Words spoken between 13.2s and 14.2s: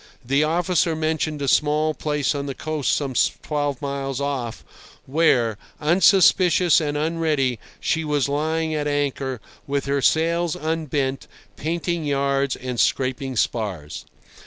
spars.